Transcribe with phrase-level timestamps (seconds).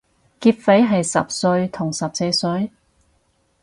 [0.39, 2.71] 劫匪係十歲同十四歲？